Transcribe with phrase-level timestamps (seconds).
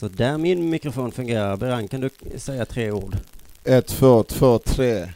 [0.00, 1.56] Så där min mikrofon fungerar.
[1.56, 3.16] Berang, kan du säga tre ord?
[3.64, 5.08] Ett, två, två, tre.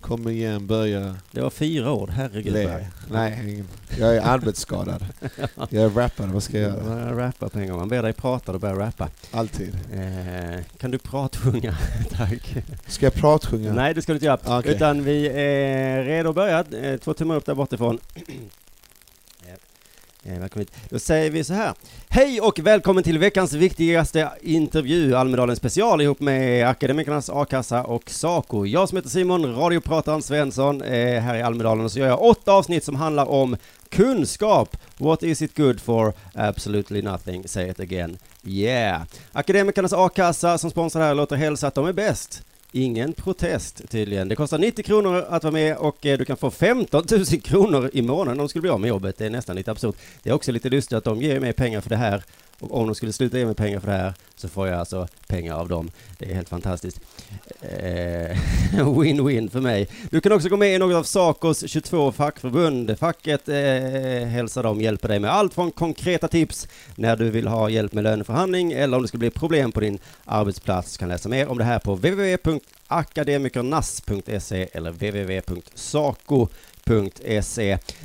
[0.00, 1.16] Kom igen, börja.
[1.30, 2.52] Det var fyra ord, herregud.
[2.52, 2.86] Le.
[3.10, 3.64] Nej,
[3.98, 5.04] jag är arbetsskadad.
[5.70, 6.84] Jag är rappare, vad ska jag Jag göra?
[6.94, 7.78] börjar rappa på en gång.
[7.78, 9.08] Man ber dig prata, då börjar jag rappa.
[9.30, 9.74] Alltid.
[9.94, 11.76] Eh, kan du pratsjunga?
[12.10, 12.56] Tack.
[12.86, 13.72] Ska jag pratsjunga?
[13.72, 14.58] Nej, det ska du inte göra.
[14.58, 14.74] Okej.
[14.74, 16.64] Utan vi är redo att börja.
[16.82, 17.98] Eh, Två tummar upp där bortifrån.
[20.28, 20.90] Eh, välkommen hit.
[20.90, 21.74] Då säger vi så här.
[22.08, 28.66] Hej och välkommen till veckans viktigaste intervju, Almedalen special ihop med Akademikernas A-kassa och Saco.
[28.66, 32.52] Jag som heter Simon, radioprataren Svensson, eh, här i Almedalen och så gör jag åtta
[32.52, 33.56] avsnitt som handlar om
[33.88, 34.76] kunskap.
[34.98, 36.12] What is it good for?
[36.34, 37.48] Absolutely nothing.
[37.48, 38.18] Say it again.
[38.44, 39.02] Yeah.
[39.32, 42.42] Akademikernas A-kassa som sponsrar det här låter hälsa att de är bäst.
[42.76, 44.28] Ingen protest tydligen.
[44.28, 47.90] Det kostar 90 kronor att vara med och eh, du kan få 15 000 kronor
[47.92, 49.18] i månaden om du skulle bli av med jobbet.
[49.18, 49.96] Det är nästan lite absurt.
[50.22, 52.24] Det är också lite lustigt att de ger mig pengar för det här
[52.60, 55.08] och om de skulle sluta ge mig pengar för det här så får jag alltså
[55.26, 55.90] pengar av dem.
[56.18, 57.00] Det är helt fantastiskt.
[57.60, 58.36] Eh,
[58.72, 59.88] win-win för mig.
[60.10, 62.98] Du kan också gå med i något av Sacos 22 fackförbund.
[62.98, 63.54] Facket eh,
[64.28, 68.04] hälsar dem, hjälper dig med allt från konkreta tips när du vill ha hjälp med
[68.04, 70.96] löneförhandling eller om det ska bli problem på din arbetsplats.
[70.96, 76.48] kan läsa mer om det här på www.akademikernas.se eller www.saco.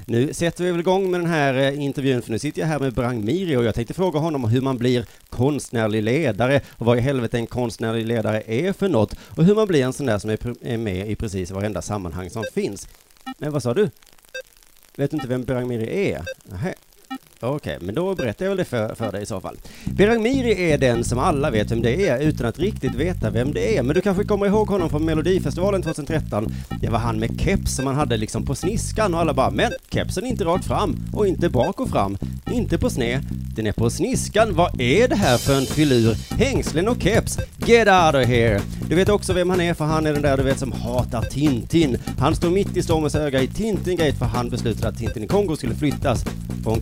[0.06, 2.80] Nu sätter vi väl igång med den här eh, intervjun för nu sitter jag här
[2.80, 6.97] med Brang Miri och jag tänkte fråga honom hur man blir konstnärlig ledare och vad
[6.97, 10.20] i helvete en konstnärlig ledare är för något och hur man blir en sån där
[10.20, 12.88] som är är med i precis varenda sammanhang som finns.
[13.38, 13.90] Men vad sa du?
[14.96, 16.25] Vet du inte vem Brang Miri är?
[16.44, 16.74] Nähä.
[17.44, 19.57] Okej, men då berättar jag väl det för, för dig i så fall.
[19.85, 23.53] Behrang Miri är den som alla vet vem det är utan att riktigt veta vem
[23.53, 23.84] det är.
[23.84, 26.53] Men du kanske kommer ihåg honom från Melodifestivalen 2013.
[26.81, 29.72] Det var han med keps som han hade liksom på sniskan och alla bara men
[29.90, 32.18] kepsen är inte rakt fram och inte bak och fram,
[32.52, 33.22] inte på sned,
[33.56, 34.56] den är på sniskan.
[34.56, 36.16] Vad är det här för en filur?
[36.35, 38.62] Hängslen och keps, get out of here!
[38.90, 41.22] Du vet också vem han är för han är den där du vet som hatar
[41.22, 41.97] Tintin.
[42.19, 45.56] Han står mitt i stormens öga i Tintin-gate för han beslutade att Tintin i Kongo
[45.56, 46.25] skulle flyttas
[46.63, 46.81] från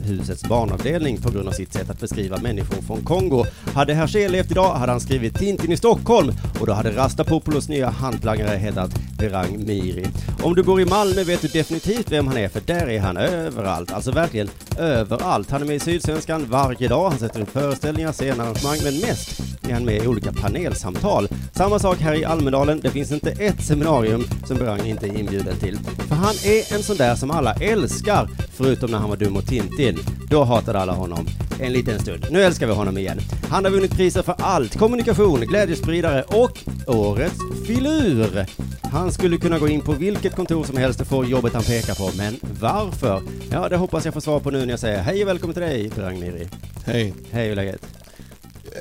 [0.00, 3.44] husets barnavdelning på grund av sitt sätt att beskriva människor från Kongo.
[3.74, 7.90] Hade Hergé levt idag hade han skrivit Tintin i Stockholm och då hade Rastapopoulos nya
[7.90, 8.90] hantlangare hetat
[9.22, 10.06] Berang Miri.
[10.42, 13.16] Om du bor i Malmö vet du definitivt vem han är för där är han
[13.16, 15.50] överallt, alltså verkligen överallt.
[15.50, 19.72] Han är med i Sydsvenskan varje dag, han sätter upp föreställningar, scenarrangemang men mest är
[19.72, 21.28] han med i olika panelsamtal.
[21.52, 25.56] Samma sak här i Almedalen, det finns inte ett seminarium som Berang inte är inbjuden
[25.56, 25.78] till.
[26.08, 29.46] För han är en sån där som alla älskar, förutom när han var dum mot
[29.46, 29.98] Tintin.
[30.30, 31.26] Då hatade alla honom
[31.62, 32.26] en liten stund.
[32.30, 33.20] Nu älskar vi honom igen.
[33.48, 37.36] Han har vunnit priser för allt, kommunikation, glädjespridare och årets
[37.66, 38.46] filur.
[38.82, 41.94] Han skulle kunna gå in på vilket kontor som helst och få jobbet han pekar
[41.94, 43.22] på, men varför?
[43.50, 45.62] Ja, det hoppas jag får svar på nu när jag säger hej och välkommen till
[45.62, 46.48] dig, Berang Miri.
[46.86, 47.14] Hej.
[47.30, 47.80] Hej, hur läget?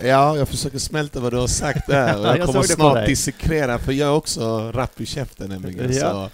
[0.03, 3.07] Ja, jag försöker smälta vad du har sagt där och Jag jag kommer snart dig.
[3.07, 5.93] dissekrera för jag är också rapp i käften nämligen.
[5.93, 6.29] Ja, Så,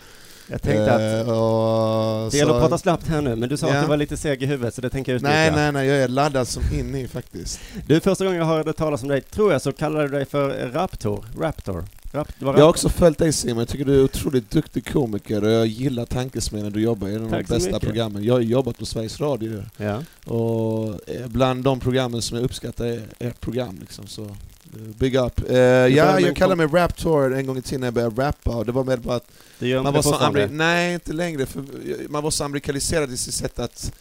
[0.50, 3.74] Jag tänkte att och, det gäller att prata snabbt här nu, men du sa att
[3.76, 3.82] Ja.
[3.82, 5.34] du var lite seg i huvudet så det tänker jag utnyttja.
[5.36, 7.60] Nej, nej, nej, jag är laddad som in i faktiskt.
[7.88, 10.70] Du, första gången jag hörde talas om dig, tror jag, så kallade du dig för
[10.74, 11.26] Raptor.
[11.40, 11.86] Raptor.
[12.12, 15.52] Rap, Jag har också följt dig Simon, jag tycker du är otroligt duktig komiker och
[15.52, 17.82] jag gillar tankesmedjan du jobbar i, en av de bästa mycket.
[17.82, 18.24] programmen.
[18.24, 20.04] Jag har jobbat på Sveriges Radio Ja.
[20.34, 24.36] och eh, bland de programmen som jag uppskattar är ert program liksom, så
[24.78, 25.50] Big up.
[25.50, 28.66] Eh, ja, jag kallade mig Raptor en gång i tiden när jag började rappa och
[28.66, 31.46] det var med på att Det gör man var så Nej, inte längre.
[31.46, 31.64] För
[32.10, 33.92] man var så amerikaniserad i sitt sätt att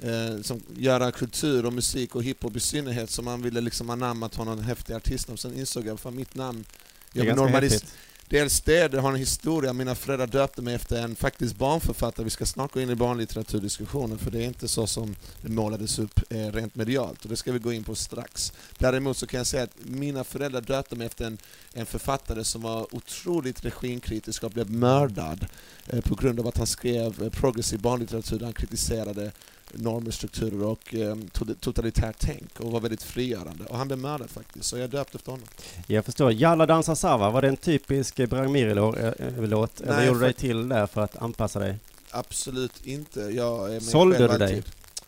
[0.00, 4.26] eh, som göra kultur och musik och hiphop i synnerhet, så man ville liksom anamma
[4.26, 5.38] att ha någon häftig artistnamn.
[5.38, 6.64] Sen insåg jag, fan mitt namn,
[7.12, 7.84] jag vill, normalis-.
[8.28, 9.72] Dels det, det har en historia.
[9.72, 12.24] Mina föräldrar döpte mig efter en faktiskt barnförfattare.
[12.24, 15.98] Vi ska snart gå in i barnlitteraturdiskussionen för det är inte så som det målades
[15.98, 18.52] upp eh, rent medialt och det ska vi gå in på strax.
[18.78, 21.38] Däremot så kan jag säga att mina föräldrar döpte mig efter en,
[21.72, 25.46] en författare som var otroligt regimkritisk och blev mördad
[25.86, 29.32] eh, på grund av att han skrev eh, progressiv barnlitteratur där han kritiserade
[29.78, 31.16] normer, strukturer och eh,
[31.60, 33.64] totalitärt tänk och var väldigt frigörande.
[33.64, 35.46] Och han blev mördad faktiskt, så jag döpte efter honom.
[35.86, 36.32] Jag förstår.
[36.32, 39.80] Jalla dansar Sava, var det en typisk Brangmiri-låt?
[39.80, 41.78] Eller gjorde du dig till där för att anpassa dig?
[42.10, 43.20] Absolut inte.
[43.20, 44.62] Jag är Sålde du dig?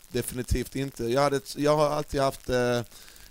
[0.08, 1.04] Definitivt inte.
[1.04, 2.80] Jag, hade jag har alltid haft eh,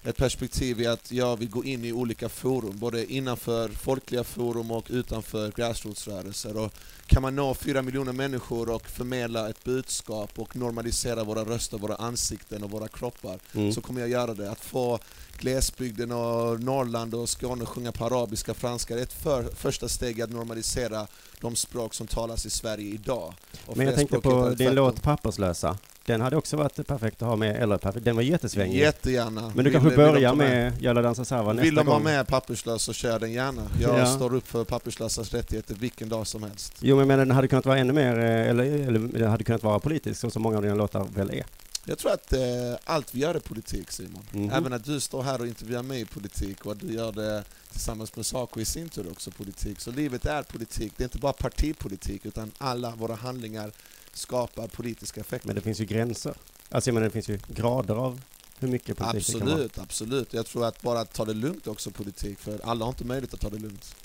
[0.04, 4.72] ett perspektiv i att jag vill gå in i olika forum, både innanför folkliga forum
[4.72, 6.58] och utanför gräsrotsrörelser.
[6.58, 6.74] Och
[7.08, 11.96] kan man nå fyra miljoner människor och förmedla ett budskap och normalisera våra röster, våra
[11.96, 13.74] ansikten och våra kroppar, Mm.
[13.74, 14.52] så kommer jag göra det.
[14.52, 15.00] Att få
[15.38, 20.30] glesbygden och Norrland och Skåne sjunga på arabiska, franska, är ett för, första steg att
[20.30, 21.08] normalisera
[21.42, 23.34] de språk som talas i Sverige idag.
[23.66, 25.78] Och Men jag tänkte på din låt Papperslösa.
[26.08, 28.80] Den hade också varit perfekt att ha med, eller perfekt, den var jättesvängig.
[28.80, 29.52] Jättegärna.
[29.56, 32.94] Men du kanske börjar med Jalla dansar Sava nästa Vill de ha med papperslös så
[32.94, 33.68] kör den gärna.
[33.82, 34.06] Jag Ja.
[34.06, 36.74] står upp för papperslösas rättigheter vilken dag som helst.
[36.80, 39.80] Jo men den hade kunnat vara ännu mer, eh, eller, eller den hade kunnat vara
[39.80, 41.44] politisk så som många av dina låtar väl är.
[41.86, 42.40] Jag tror att eh,
[42.84, 44.24] allt vi gör är politik Simon.
[44.32, 44.52] Mhm.
[44.52, 47.44] Även att du står här och intervjuar mig i politik och att du gör det
[47.72, 49.80] tillsammans med Saco i sin tur också politik.
[49.80, 53.72] Så livet är politik, det är inte bara partipolitik utan alla våra handlingar
[54.18, 55.48] skapar politiska effekter.
[55.48, 56.34] Men det finns ju gränser.
[56.70, 58.22] Alltså jag menar det finns ju grader av
[58.60, 59.52] hur mycket politik det kan vara.
[59.54, 60.34] Absolut, absolut.
[60.34, 63.34] Jag tror att bara att ta det lugnt också politik, för alla har inte möjlighet
[63.34, 63.96] att ta det lugnt.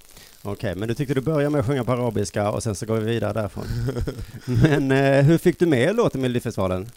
[0.42, 2.96] Okej, men du tyckte du började med att sjunga på arabiska och sen så går
[2.96, 3.64] vi vidare därifrån.
[4.62, 6.90] men eh, hur fick du med låten Melodifestivalen?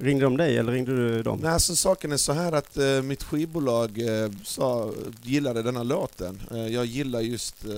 [0.00, 1.38] Ringde de dig eller ringde du dem?
[1.42, 4.92] Nej, alltså, saken är så här att eh, mitt skivbolag eh, sa,
[5.22, 6.40] gillade denna låten.
[6.50, 7.70] Eh, jag gillar just eh,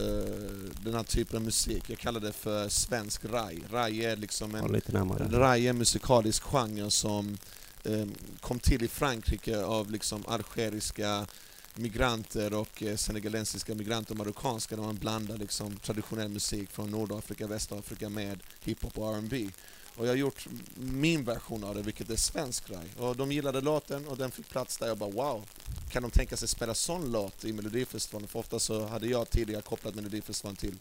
[0.85, 1.85] den här typen av musik.
[1.87, 3.59] Jag kallar det för svensk raj.
[3.73, 5.35] Raj är liksom Ja, en,
[5.67, 7.39] är en musikalisk genre som
[7.85, 8.07] eh,
[8.41, 11.27] kom till i Frankrike av liksom algeriska
[11.75, 17.47] migranter och eh, senegalensiska migranter och marockanska där man blandar liksom traditionell musik från Nordafrika,
[17.47, 19.49] Västafrika med hiphop och R&B.
[19.97, 22.87] Och jag har gjort min version av det, vilket är svensk raj.
[22.99, 24.87] Och de gillade låten och den fick plats där.
[24.87, 25.45] Jag bara wow,
[25.91, 28.29] kan de tänka sig spela sån låt i Melodifestivalen?
[28.29, 30.75] För ofta så hade jag tidigare kopplat Melodifestivalen till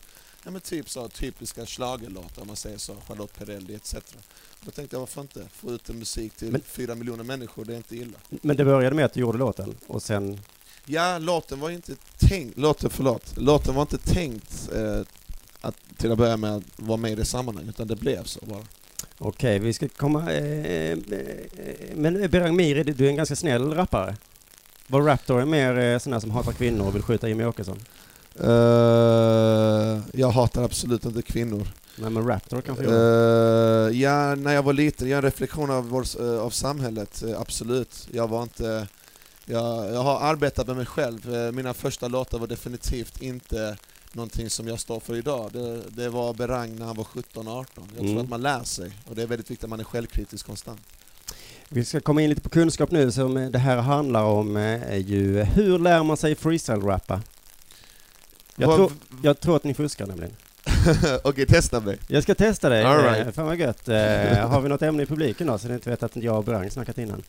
[0.44, 3.96] ja, men typ så typiska schlagerlåtar om man säger så, Charlotte Perrelli etc.
[4.62, 7.78] Då tänkte jag varför inte, få ut en musik till fyra miljoner människor, det är
[7.78, 8.18] inte illa.
[8.30, 10.40] Men det började med att du gjorde låten och sen,
[10.86, 15.02] Ja, låten var inte tänkt, låten, förlåt, låten var inte tänkt eh,
[15.62, 18.40] att till att börja med att vara med i det sammanhanget, utan det blev så
[18.46, 18.64] bara.
[19.20, 20.98] Okej vi ska komma, eh, eh,
[21.96, 24.16] men Berang Miri, du är en ganska snäll rappare.
[24.88, 27.80] Var Raptor är mer eh, sån här som hatar kvinnor och vill skjuta Jimmy Åkesson?
[28.40, 31.68] Eh, jag hatar absolut inte kvinnor.
[32.02, 32.86] Nej men Raptor kanske.
[32.86, 37.24] Uh, ja, när jag var liten, jag är en reflektion av, vår, eh, av samhället,
[37.24, 38.08] eh, absolut.
[38.12, 38.88] Jag var inte...
[39.46, 41.36] Jag, jag har arbetat med mig själv.
[41.36, 43.78] Eh, mina första låtar var definitivt inte
[44.14, 45.50] någonting som jag står för idag.
[45.54, 47.66] Det, det var Berang när han var 17-18.
[47.76, 48.12] Jag Mm.
[48.14, 50.82] tror att man lär sig, och det är väldigt viktigt att man är självkritisk konstant.
[51.70, 54.64] Vi ska komma in lite på kunskap nu som eh, det här handlar om eh,
[54.94, 57.22] är ju hur lär man sig freestyle-rappa?
[58.56, 58.92] Jag, tror,
[59.24, 60.36] jag tror att ni fuskar nämligen.
[61.24, 61.98] Okej, testa mig.
[62.08, 62.84] Jag ska testa dig.
[62.84, 63.36] All Eh, right.
[63.36, 63.88] Fan vad gött.
[63.90, 63.96] Eh,
[64.50, 66.72] har vi något ämne i publiken då så ni inte vet att jag och Brang
[66.72, 67.24] snackat innan?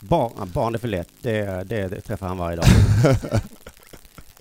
[0.00, 1.08] Barn, ah, barn är för lätt.
[1.22, 2.66] Det, det, det träffar han varje dag.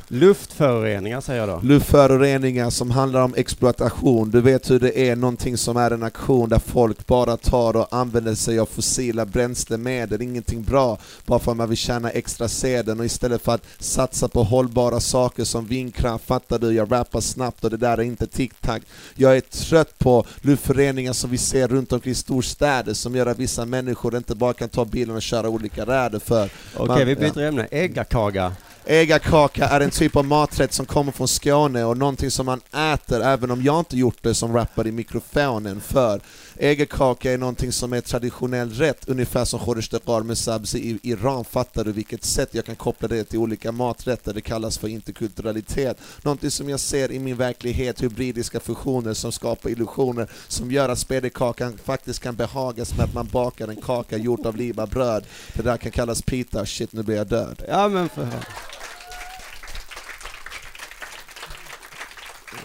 [0.10, 1.60] Luftföroreningar säger jag då.
[1.68, 4.32] Luftföroreningar som handlar om exploatation.
[4.32, 7.88] Du vet hur det är, någonting som är en aktion där folk bara tar och
[7.92, 13.00] använder sig av fossila bränslemedel, ingenting bra, bara för att man vill tjäna extra sedeln
[13.00, 17.64] och istället för att satsa på hållbara saker som vindkraft, fattar du, jag rappar snabbt
[17.64, 18.80] och det där är inte tic-tac.
[19.16, 23.66] Jag är trött på luftföroreningar som vi ser runt omkring storstäder som gör att vissa
[23.66, 26.50] människor inte bara kan ta bilen och köra olika räder för.
[26.76, 27.68] Okej, Man- vi byter ämne.
[27.72, 28.54] Äggakaga.
[28.89, 32.62] Äggakaka är en typ av maträtt som kommer från Skåne och någonting som man
[32.94, 36.22] äter även om jag inte gjort det som rappare i mikrofonen för.
[36.60, 41.46] Ägerkaka är någonting som är traditionell rätt, ungefär som khoresh med sabzi i Iran.
[41.46, 44.34] Fattar du vilket sätt jag kan koppla det till olika maträtter?
[44.34, 45.98] Det kallas för interkulturalitet.
[46.22, 51.00] Någonting som jag ser i min verklighet, hybridiska fusioner som skapar illusioner som gör att
[51.00, 55.26] spedekakan faktiskt kan behagas med att man bakar en kaka gjord av libabröd.
[55.54, 57.64] Det där kan kallas pita, shit nu blir jag död.
[57.68, 58.28] Ja men för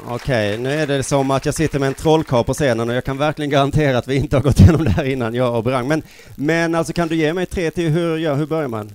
[0.09, 3.05] Okej, nu är det som att jag sitter med en trollkarl på scenen och jag
[3.05, 5.89] kan verkligen garantera att vi inte har gått igenom det här innan, jag och Brang.
[5.89, 6.03] Men,
[6.37, 8.91] men alltså kan du ge mig tre till hur, ja, hur börjar man?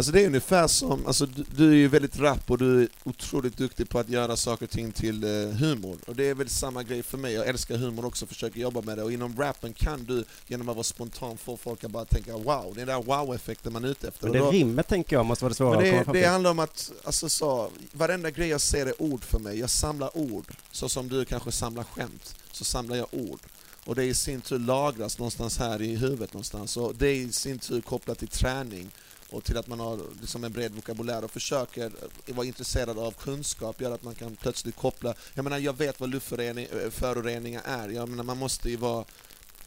[0.00, 2.88] Alltså det är ungefär som, alltså du, du är ju väldigt rapp och du är
[3.04, 5.96] otroligt duktig på att göra saker och ting till eh, humor.
[6.06, 8.98] Och det är väl samma grej för mig, jag älskar humor också, försöker jobba med
[8.98, 9.02] det.
[9.02, 12.72] Och inom rappen kan du, genom att vara spontan, få folk att bara tänka wow,
[12.74, 14.24] det är den där wow-effekten man är ute efter.
[14.24, 16.20] Men det Och då- rimmet tänker jag måste vara det svåra men att komma det,
[16.20, 19.58] det handlar om att, alltså så, varenda grej jag ser är ord för mig.
[19.58, 20.44] Jag samlar ord.
[20.72, 23.40] Så som du kanske samlar skämt, så samlar jag ord.
[23.84, 26.76] Och det i sin tur lagras någonstans här i huvudet någonstans.
[26.76, 28.90] Och det är i sin tur kopplat till träning
[29.30, 31.92] och till att man har liksom en bred vokabulär och försöker
[32.26, 35.14] vara intresserad av kunskap gör att man kan plötsligt koppla...
[35.34, 37.88] Jag menar, jag vet vad luftföroreningar är.
[37.88, 39.04] Jag menar, man måste ju vara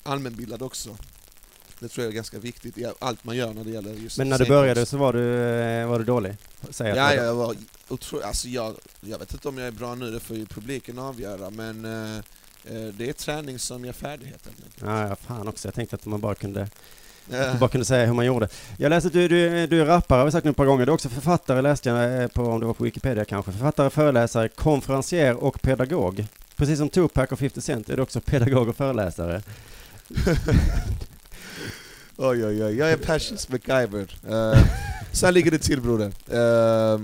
[0.03, 0.97] allmänbildad också.
[1.79, 4.29] Det tror jag är ganska viktigt i allt man gör när det gäller just Men
[4.29, 6.35] när du började så var du, eh, var du dålig?
[6.69, 7.55] Säg att Ja, jag var
[7.87, 8.21] otro...
[8.21, 11.49] alltså jag, jag vet inte om jag är bra nu, det får ju publiken avgöra,
[11.49, 12.17] men eh,
[12.63, 14.49] eh, det är träning som ger färdighet.
[14.75, 15.67] Ja, ja, fan också.
[15.67, 16.69] Jag tänkte att man bara kunde,
[17.31, 18.47] Eh, du bara kunde säga hur man gjorde.
[18.77, 20.85] Jag läste att du, du, du är rappare, har vi sagt nu ett par gånger.
[20.85, 23.51] Du är också författare, läste jag eh, på, om det var på Wikipedia kanske.
[23.51, 26.25] Författare, föreläsare, konferencier och pedagog.
[26.55, 29.41] Precis som Tupac och 50 Cent är du också pedagog och föreläsare.
[32.17, 34.15] Oj, oj, oj, jag är Passions MacGyver.
[34.29, 34.63] Uh,
[35.11, 36.11] så här ligger det till broder.
[36.31, 37.01] Eh,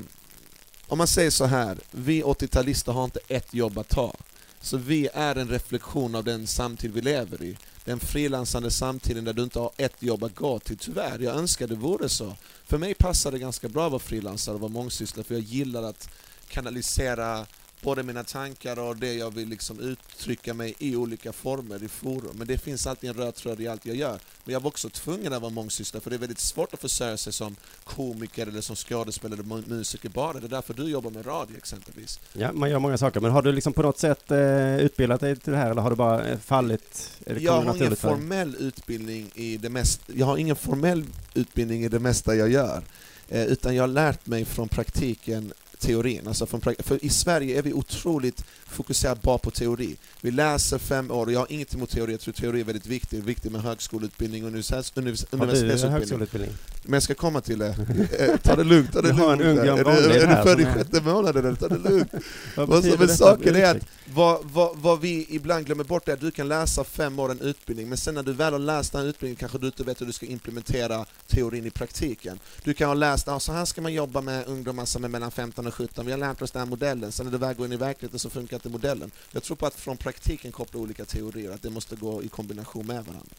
[0.88, 4.14] om man säger så här, vi 80-talister har inte ett jobb att ta.
[4.62, 7.58] Så vi är en reflektion av den samtid vi lever i.
[7.86, 11.20] Den frilansande samtiden där du inte har ett jobb att gå till, tyvärr.
[11.20, 12.36] Jag önskar det vore så.
[12.66, 15.84] För mig passar det ganska bra att vara frilansare och vara mångsysslare, för jag gillar
[15.84, 16.10] att
[16.48, 17.46] kanalisera
[17.82, 22.36] både mina tankar och det jag vill liksom uttrycka mig i olika former, i forum.
[22.38, 24.20] Men det finns alltid en röd tråd i allt jag gör.
[24.46, 27.18] Men jag var också tvungen att vara mångsysslare, för det är väldigt svårt att försörja
[27.18, 30.40] sig som komiker eller som skådespelare eller mu- musiker bara.
[30.40, 32.20] Det är därför du jobbar med radio exempelvis.
[32.34, 33.20] Ja, man gör många saker.
[33.20, 35.90] Men har du liksom på något sätt eh, utbildat dig till det här eller har
[35.90, 37.12] du bara eh, fallit?
[37.40, 42.00] Jag har ingen formell utbildning i det mesta, jag har ingen formell utbildning i det
[42.00, 42.84] mesta jag gör.
[43.30, 46.28] Eh, utan jag har lärt mig från praktiken teorin.
[46.28, 49.96] Alltså från för i Sverige är vi otroligt fokuserade bara på teori.
[50.22, 52.86] Vi läser fem år, och jag har inget emot teori, jag tror teori är väldigt
[52.88, 56.52] viktigt, viktigt med högskoleutbildning och univers, du universitetsutbildning.
[56.84, 57.76] Men jag ska komma till det.
[58.20, 59.42] Eh, ta det lugnt, ta det har lugnt.
[59.42, 61.56] en ung Är du- Brandlid Är du född i är- sjätte månaden eller?
[61.56, 62.12] Ta det lugnt.
[62.56, 66.20] Vad som är saken är att vad, vad, vad vi ibland glömmer bort är att
[66.20, 69.06] du kan läsa fem år en utbildning, men sen när du väl har läst den
[69.06, 72.40] utbildningen kanske du inte vet hur du ska implementera teorin i praktiken.
[72.64, 75.32] Du kan ha läst att så här ska man jobba med ungdomar som är mellan
[75.32, 77.66] 15 och 17, vi har lärt oss den här modellen, sen när du väl går
[77.66, 79.12] in i verkligheten så funkar inte modellen.
[79.32, 82.88] Jag tror på att från praktiken koppla olika teorier, att det måste gå i kombination
[82.88, 83.36] med varandra.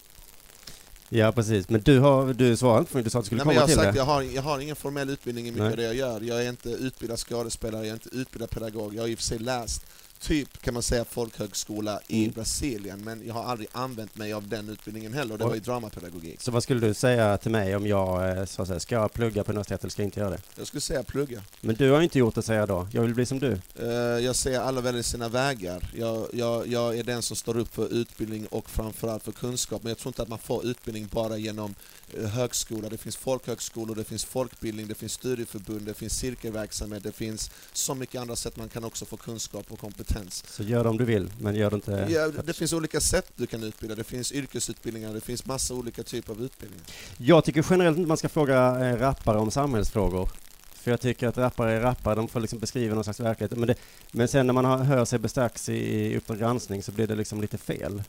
[1.12, 1.68] Ja, precis.
[1.68, 3.04] Men du, har, du svarade inte på mig.
[3.04, 3.98] Du sa att du skulle Nej, komma jag, har till sagt, det.
[3.98, 5.70] jag, har, jag har ingen formell utbildning i mycket Nej.
[5.70, 6.20] av det jag gör.
[6.20, 8.94] Jag är inte utbildad skådespelare, jag är inte utbildad pedagog.
[8.94, 9.86] Jag har i och för sig läst
[10.20, 12.32] typ kan man säga folkhögskola i Mm.
[12.34, 15.60] Brasilien, men jag har aldrig använt mig av den utbildningen heller, och det var ju
[15.60, 16.40] dramapedagogik.
[16.40, 19.44] Så vad skulle du säga till mig om jag eh, så säga, ska jag plugga
[19.44, 20.38] på universitetet eller ska jag inte göra det?
[20.58, 21.42] Jag skulle säga plugga.
[21.60, 22.88] Men du har ju inte gjort det säger jag då.
[22.92, 23.58] Jag vill bli som du.
[23.78, 23.88] Eh,
[24.24, 25.90] Jag ser alla väljer sina vägar.
[25.96, 29.90] Jag, jag, jag är den som står upp för utbildning och framförallt för kunskap, men
[29.90, 31.74] jag tror inte att man får utbildning bara genom
[32.18, 32.88] högskola.
[32.88, 37.94] Det finns folkhögskolor, det finns folkbildning, det finns studieförbund, det finns cirkelverksamhet, det finns så
[37.94, 40.44] mycket andra sätt man kan också få kunskap och kompetens.
[40.48, 42.06] Så gör det om du vill, men gör det inte...
[42.10, 46.02] Ja, det finns olika sätt du kan utbilda, det finns yrkesutbildningar, det finns massa olika
[46.02, 46.86] typer av utbildningar.
[47.16, 50.30] Jag tycker generellt inte man ska fråga eh, rappare om samhällsfrågor.
[50.74, 53.58] För jag tycker att rappare är rappare, de får liksom beskriva någon slags verklighet.
[53.58, 53.74] Men, det,
[54.12, 57.14] men sen när man har, hör sig bestärks i, i Uppdrag granskning så blir det
[57.14, 58.02] liksom lite fel.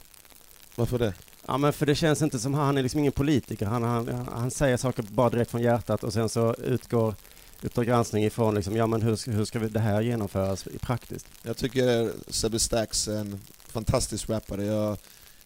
[0.75, 1.13] Varför det?
[1.45, 3.65] Ja men för det känns inte som, han är liksom ingen politiker.
[3.65, 7.15] Han, han, han säger saker bara direkt från hjärtat och sen så utgår
[7.63, 11.25] Uppdrag granskning ifrån liksom, ja men hur, hur ska vi, det här genomföras i praktiskt?
[11.43, 14.65] Jag tycker Sebbe Stax är en fantastisk rappare.
[14.65, 14.98] Jag,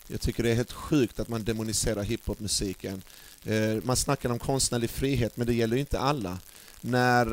[0.08, 3.02] jag tycker det är helt sjukt att man demoniserar hiphopmusiken.
[3.46, 6.38] Eh, man snackar om konstnärlig frihet, men det gäller ju inte alla.
[6.82, 7.26] När,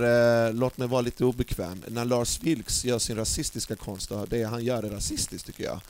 [0.47, 4.43] eh, låt mig vara lite obekväm, när Lars Vilks gör sin rasistiska konst, och det
[4.43, 5.81] han gör är rasistiskt tycker jag.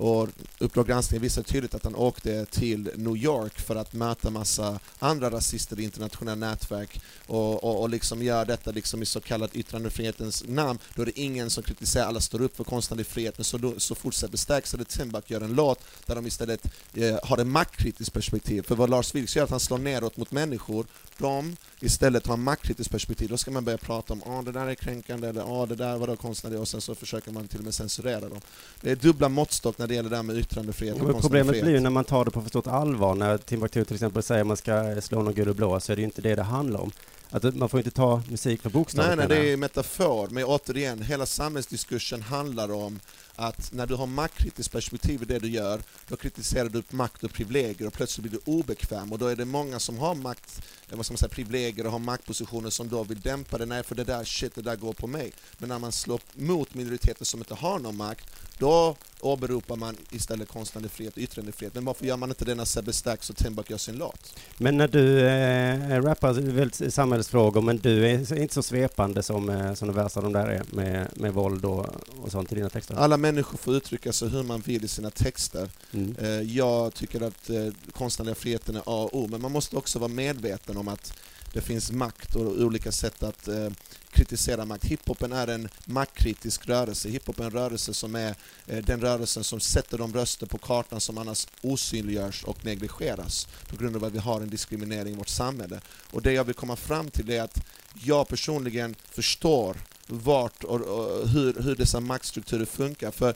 [0.00, 0.28] Och
[0.58, 5.30] Uppdrag granskning visar tydligt att han åkte till New York för att möta massa andra
[5.30, 10.44] rasister i internationella nätverk och, och, och liksom gör detta liksom i så kallad yttrandefrihetens
[10.46, 10.78] namn.
[10.94, 13.74] Då är det ingen som kritiserar, alla står upp för konstnärlig frihet, men så, då,
[13.76, 18.12] så fortsätter Stax eller Timbuk gör en låt där de istället eh, har ett maktkritiskt
[18.12, 18.62] perspektiv.
[18.62, 20.86] För vad Lars Vilks gör är att han slår neråt mot människor,
[21.18, 23.28] de istället har maktkritiskt perspektiv.
[23.28, 25.98] Då ska man börja prata om att det där är kränkande, eller ah, det där
[25.98, 28.40] var konstnärligt, och sen så försöker man till och med censurera dem.
[28.80, 31.72] Det är dubbla måttstock när det gäller det här med yttrandefrihet och Men problemet blir
[31.72, 33.14] ju när man tar det på för stort allvar.
[33.14, 35.96] När Timbuktu till exempel säger att man ska slå någon gul och blå så är
[35.96, 36.92] det ju inte det det handlar om.
[37.30, 39.16] Att man får inte ta musik för bokstavligt.
[39.18, 40.28] Nej, nej, det är metafor.
[40.30, 43.00] Men återigen, hela samhällsdiskursen handlar om
[43.40, 47.32] att när du har maktkritiskt perspektiv i det du gör, då kritiserar du makt och
[47.32, 50.96] privilegier och plötsligt blir du obekväm och då är det många som har makt, eh,
[50.96, 53.94] vad ska man säga, privilegier och har maktpositioner som då vill dämpa det, nej för
[53.94, 55.32] det där shit, det där går på mig.
[55.58, 58.26] Men när man slår mot minoriteter som inte har någon makt,
[58.58, 61.74] då åberopar man istället konstnärlig frihet och yttrandefrihet.
[61.74, 64.34] Men varför gör man inte det när Sebbe Stax och Timbuk gör sin låt?
[64.58, 69.88] Men när du eh, rappar väldigt samhällsfrågor, men du är inte så svepande som, som
[69.88, 71.86] de värsta de där är med, med våld och,
[72.22, 72.94] och sånt i dina texter.
[72.94, 75.68] Alla människor får uttrycka sig hur man vill i sina texter.
[75.92, 76.16] Mm.
[76.16, 78.82] Eh, Jag tycker att eh, konstnärliga friheten är A
[79.12, 81.12] och O, men man måste också vara medveten om att
[81.52, 83.68] det finns makt och olika sätt att eh,
[84.10, 84.84] kritisera makt.
[84.84, 87.08] Hiphopen är en maktkritisk rörelse.
[87.08, 88.34] Hiphop är en rörelse som är
[88.66, 93.76] eh, den rörelsen som sätter de röster på kartan som annars osynliggörs och negligeras på
[93.76, 95.80] grund av att vi har en diskriminering i vårt samhälle.
[96.10, 97.58] Och det jag vill komma fram till är att
[98.04, 99.76] jag personligen förstår
[100.10, 103.10] vart och, och hur, hur dessa maktstrukturer funkar.
[103.10, 103.34] För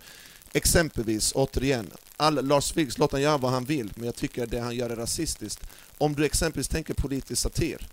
[0.56, 4.60] Exempelvis, återigen, all, Lars Vilks, låt han göra vad han vill, men jag tycker det
[4.60, 5.66] han gör är rasistiskt.
[5.98, 7.86] Om du exempelvis tänker politisk satir,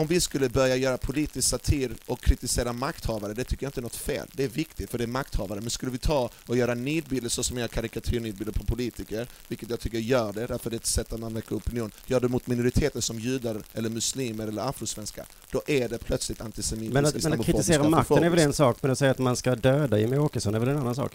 [0.00, 3.82] om vi skulle börja göra politisk satir och kritisera makthavare, det tycker jag inte är
[3.82, 4.26] något fel.
[4.32, 5.60] Det är viktigt, för det är makthavare.
[5.60, 9.80] Men skulle vi ta och göra nidbilder så som jag karikatyrnidbilder på politiker, vilket jag
[9.80, 12.46] tycker gör det, därför det är ett sätt att man väcker opinion, gör det mot
[12.46, 17.40] minoriteter som judar, eller muslimer eller afrosvenskar, då är det plötsligt antisemitiskt, Men att, men
[17.40, 20.18] att kritisera makten är väl en sak, men att säga att man ska döda Jimmie
[20.18, 21.12] Åkesson är väl en annan sak?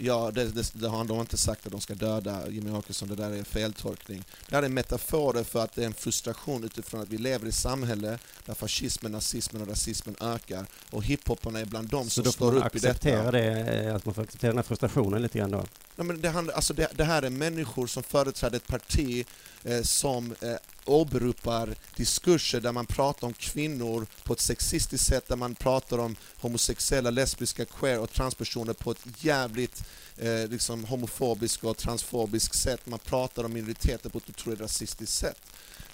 [0.00, 3.14] Ja, det, det, det har de inte sagt att de ska döda Jimmy Åkesson, det
[3.16, 4.24] där är feltolkning.
[4.48, 7.48] Det här är metaforer för att det är en frustration utifrån att vi lever i
[7.48, 12.24] ett samhälle där fascismen, nazismen och rasismen ökar och hiphoparna är bland dem Så som
[12.24, 12.90] då får står man upp i detta.
[12.90, 15.64] acceptera det, eh, att man får acceptera den här frustrationen lite grann då.
[15.96, 19.26] Nej, men det, handlar, alltså det, det här är människor som företräder ett parti
[19.64, 25.36] Eh, som eh, åberopar diskurser där man pratar om kvinnor på ett sexistiskt sätt, där
[25.36, 29.82] man pratar om homosexuella, lesbiska, queer och transpersoner på ett jävligt
[30.16, 32.86] eh, liksom homofobiskt och transfobiskt sätt.
[32.86, 35.38] Man pratar om minoriteter på ett otroligt rasistiskt sätt.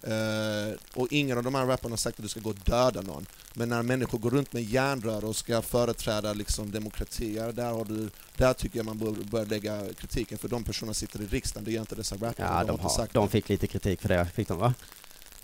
[0.07, 3.01] Eh, och ingen av de här rapparna har sagt att du ska gå och döda
[3.01, 3.27] någon.
[3.55, 7.85] Men när människor går runt med järnrör och ska företräda liksom, demokrati, ja, där, har
[7.85, 11.65] du, där tycker jag man bör, bör lägga kritiken, för de personerna sitter i riksdagen,
[11.65, 12.35] det gör inte dessa rappare.
[12.39, 14.75] Ja, de, inte har, sagt de fick lite kritik för det, fick de va?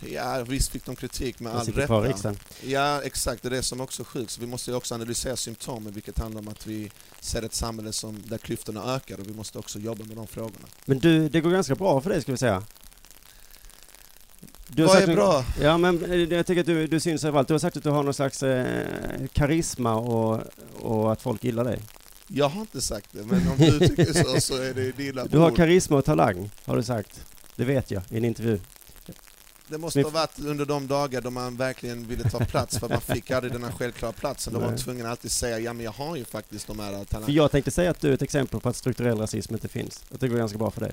[0.09, 2.39] Ja, visst fick de kritik med De all rätt.
[2.63, 3.43] Ja, exakt.
[3.43, 4.31] Det är det som också är sjukt.
[4.31, 7.93] Så vi måste ju också analysera symptomen, vilket handlar om att vi ser ett samhälle
[7.93, 10.67] som, där klyftorna ökar och vi måste också jobba med de frågorna.
[10.85, 12.65] Men du, det går ganska bra för dig ska vi säga.
[14.73, 15.45] Du Vad är en- bra?
[15.61, 17.49] Ja, men eh, jag tycker att du, du syns överallt.
[17.49, 18.87] Du har sagt att du har någon slags eh,
[19.33, 20.41] karisma och,
[20.81, 21.79] och att folk gillar dig.
[22.29, 25.39] Jag har inte sagt det, men om du tycker så, så är det dina Du
[25.39, 27.21] har karisma och talang, har du sagt.
[27.57, 28.61] Det vet jag i en intervju.
[29.69, 33.01] Det måste ha varit under de dagar då man verkligen ville ta plats, för man
[33.01, 34.53] fick aldrig den här självklara platsen.
[34.53, 36.93] Då var man tvungen att alltid säga, ja men jag har ju faktiskt de här
[36.99, 37.33] För talangerna.
[37.37, 40.05] jag tänkte säga att du är ett exempel på att strukturell rasism inte finns.
[40.15, 40.93] Att det går ganska bra för dig.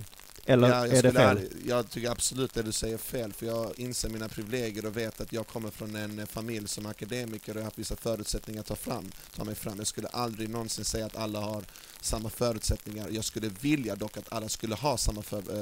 [0.50, 1.28] Eller Ja, jag, är det skulle fel?
[1.30, 5.22] aldrig- jag tycker absolut det du säger fel, för jag inser mina privilegier och vet
[5.22, 7.96] att jag kommer från en eh, familj som är akademiker och jag har haft vissa
[7.96, 9.06] förutsättningar att ta, fram,
[9.36, 9.78] ta mig fram.
[9.78, 11.64] Jag skulle aldrig någonsin säga att alla har
[12.02, 13.08] samma förutsättningar.
[13.12, 15.62] Jag skulle vilja dock att alla skulle ha samma för, eh,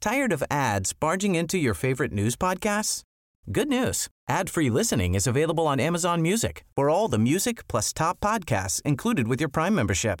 [0.00, 3.02] Tired of ads barging into your favorite news podcasts?
[3.46, 4.08] Good news.
[4.30, 9.28] Ad-free listening is available on Amazon Music for all the music plus top podcasts included
[9.28, 10.20] with your Prime membership.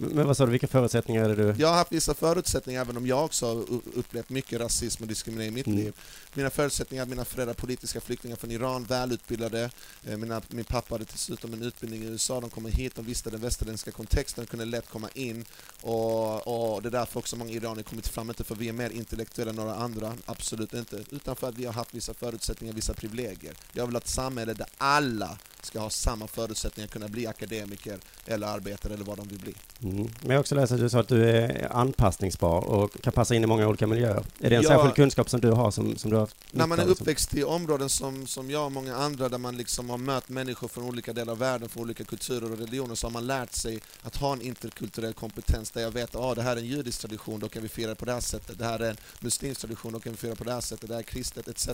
[0.00, 1.60] Men, vad sa du, vilka förutsättningar är det du...
[1.62, 5.48] Jag har haft vissa förutsättningar, även om jag också har upplevt mycket rasism och diskriminering
[5.48, 5.78] i mitt Mm.
[5.78, 5.92] liv.
[6.34, 9.70] Mina förutsättningar, mina föräldrar politiska flyktingar från Iran, välutbildade.
[10.06, 13.30] Eh, Mina, min pappa hade dessutom en utbildning i USA, de kommer hit, de visste
[13.30, 15.44] den västerländska kontexten, kunde lätt komma in.
[15.82, 18.72] Och, och det är därför också många iranier kommit fram, inte för att vi är
[18.72, 22.74] mer intellektuella än några andra, absolut inte, utan för att vi har haft vissa förutsättningar,
[22.74, 23.54] vissa privilegier.
[23.72, 27.98] Jag vill ha ett samhälle där alla ska ha samma förutsättningar att kunna bli akademiker
[28.26, 29.54] eller arbetare eller vad de vill bli.
[29.82, 30.08] Mm.
[30.20, 33.44] Men jag också läst att du sa att du är anpassningsbar och kan passa in
[33.44, 34.24] i många olika miljöer.
[34.40, 34.68] Är det en Ja.
[34.68, 37.88] särskild kunskap som du har som, som du har När man är uppväxt i områden
[37.88, 41.32] som, som jag och många andra där man liksom har mött människor från olika delar
[41.32, 44.42] av världen, från olika kulturer och religioner så har man lärt sig att ha en
[44.42, 47.48] interkulturell kompetens kompetens där jag vet att ah, det här är en judisk tradition, då
[47.48, 48.58] kan vi fira på det här sättet.
[48.58, 50.88] Det här är en muslimsk tradition, då kan vi fira på det här sättet.
[50.88, 51.68] Det här är kristet etc.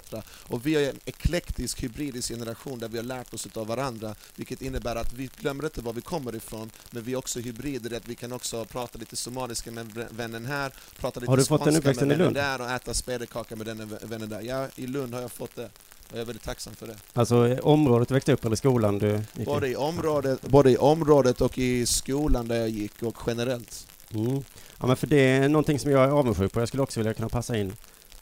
[0.49, 3.84] Och vi är en eklektisk, hybridisk generation där vi har lärt oss av varandra,
[4.37, 7.97] vilket innebär att vi glömmer inte var vi kommer ifrån, men vi är också hybrider,
[7.97, 11.65] att vi kan också prata lite somaliska med vännen här, prata lite Har du fått
[11.65, 12.37] den skånska med i vännen Lund?
[12.37, 14.41] där och äta spädekaka med den vännen där.
[14.41, 15.71] Ja, i Lund har jag fått det.
[16.13, 16.97] Jag är väldigt tacksam för det.
[17.13, 19.47] Alltså området du växte upp eller skolan du gick?
[19.47, 23.87] Både i, området, både i området och i skolan där jag gick och generellt.
[24.11, 24.45] Mm.
[24.81, 27.15] Ja men för det är någonting som jag är avundsjuk på, jag skulle också vilja
[27.15, 27.73] kunna passa in.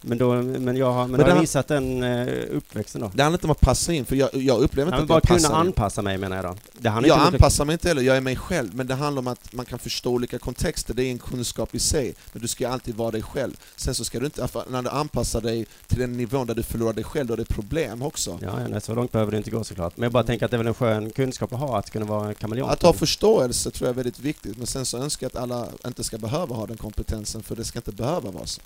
[0.03, 3.11] Men, då, men jag har, men Men har det missat den uh, uppväxten då?
[3.15, 5.09] Det handlar inte om att passa in, för jag, jag upplever Ja, inte men att
[5.09, 5.67] bara jag kunna passar in.
[5.67, 6.57] anpassa mig menar jag då.
[6.79, 9.21] Det handlar Jag inte anpassar mig inte heller, jag är mig själv, men det handlar
[9.21, 12.49] om att man kan förstå olika kontexter, det är en kunskap i sig, men du
[12.49, 13.53] ska alltid vara dig själv.
[13.77, 16.93] Sen så ska du inte, när du anpassar dig till den nivån där du förlorar
[16.93, 18.39] dig själv, då är det problem också.
[18.43, 19.97] Ja, ja, nej, så långt behöver det inte gå såklart.
[19.97, 22.05] Men jag bara tänker att det är väl en skön kunskap att ha, att kunna
[22.05, 22.73] vara kameleont.
[22.73, 25.69] Att ha förståelse tror jag är väldigt viktigt, men sen så önskar jag att alla
[25.87, 28.61] inte ska behöva ha den kompetensen, för det ska inte behöva vara så.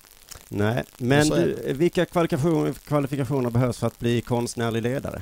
[0.49, 5.21] Nej, men du, vilka kvalifikationer, kvalifikationer behövs för att bli konstnärlig ledare?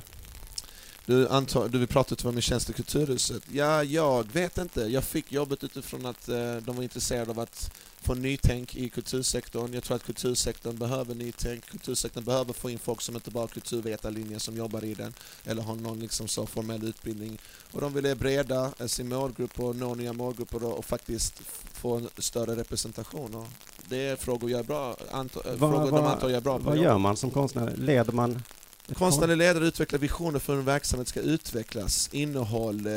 [1.06, 3.44] Du, antar, du vill prata utifrån min tjänst i Kulturhuset?
[3.52, 4.82] Ja, jag vet inte.
[4.82, 7.72] Jag fick jobbet utifrån att eh, de var intresserade av att
[8.06, 9.74] få nytänk i kultursektorn.
[9.74, 11.66] Jag tror att kultursektorn behöver nytänk.
[11.66, 15.14] Kultursektorn behöver få in folk som inte bara har kulturvetarlinjen som jobbar i den,
[15.46, 17.38] eller har någon liksom så formell utbildning.
[17.72, 21.42] Och de ville breda eh, sin målgrupp och nå nya målgrupper och, faktiskt
[21.74, 23.36] få en större representation.
[23.36, 23.48] Och
[23.90, 26.42] det är frågor jag är bra, anta, eh, Vad- frågor de vad- antar jag är
[26.42, 26.64] bra på.
[26.64, 27.74] Vad gör man som konstnär?
[27.78, 28.44] Leder man?
[28.94, 32.10] Konstnärlig ledare utvecklar visioner för hur en verksamhet ska utvecklas.
[32.12, 32.94] Innehåll, eh,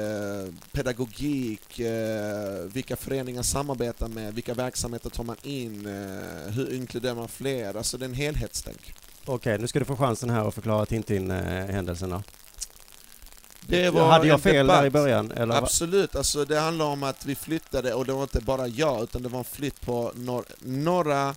[0.72, 7.28] pedagogik, eh, vilka föreningar samarbetar med, vilka verksamheter tar man in, eh, hur inkluderar man
[7.28, 7.76] fler?
[7.76, 8.94] Alltså det är en helhetstänk.
[9.24, 12.22] Okej, nu ska du få chansen här att förklara Tintin-händelserna.
[13.66, 14.92] Det var Hade jag fel där i debatt.
[14.92, 15.30] början?
[15.32, 15.54] Eller?
[15.54, 19.22] Absolut, alltså det handlar om att vi flyttade och det var inte bara jag utan
[19.22, 21.34] det var en flytt på nor- några